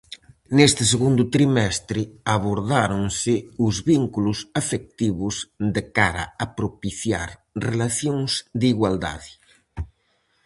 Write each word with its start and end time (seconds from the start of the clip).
Neste 0.57 0.83
segundo 0.93 1.23
trimestre 1.35 2.01
abordáronse 2.35 3.33
os 3.67 3.75
vínculos 3.91 4.39
afectivos 4.61 5.35
de 5.75 5.83
cara 5.97 6.23
a 6.43 6.45
propiciar 6.57 7.29
relacións 7.67 8.31
de 8.59 8.65
igualdade. 8.73 9.31